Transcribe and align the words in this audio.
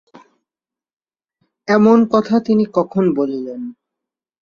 এমন 1.67 1.97
কথা 2.13 2.35
তিনি 2.39 2.63
কখন 2.73 3.03
বলিলেন। 3.15 3.61